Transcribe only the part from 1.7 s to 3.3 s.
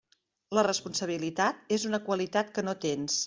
és una qualitat que no tens.